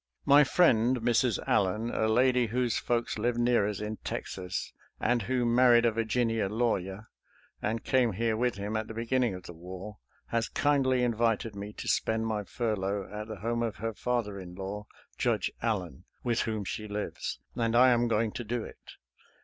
My 0.25 0.43
friend 0.43 0.97
Mrs. 1.01 1.37
Allen, 1.47 1.91
a 1.91 2.07
lady 2.07 2.47
whose 2.47 2.79
folks 2.79 3.19
live 3.19 3.37
near 3.37 3.67
us 3.69 3.79
in 3.79 3.97
Texas, 3.97 4.73
and 4.99 5.21
who 5.21 5.45
married 5.45 5.85
a 5.85 5.91
Virginia 5.91 6.49
lawyer 6.49 7.09
and 7.61 7.83
came 7.83 8.13
here 8.13 8.35
with 8.35 8.55
him 8.55 8.75
at 8.75 8.87
the 8.87 8.95
beginning 8.95 9.35
of 9.35 9.43
the 9.43 9.53
war, 9.53 9.99
has 10.29 10.49
kindly 10.49 11.03
invited 11.03 11.55
me 11.55 11.71
to 11.73 11.87
spend 11.87 12.25
my 12.25 12.43
furlough 12.43 13.07
at 13.13 13.27
the 13.27 13.41
home 13.41 13.61
of 13.61 13.75
her 13.75 13.93
father 13.93 14.39
in 14.39 14.55
law. 14.55 14.87
Judge 15.19 15.51
Allen, 15.61 16.05
with 16.23 16.39
whom 16.39 16.65
she 16.65 16.87
lives, 16.87 17.39
and 17.53 17.75
I 17.75 17.89
am 17.89 18.07
going 18.07 18.31
to 18.31 18.43
do 18.43 18.63
it. 18.63 18.93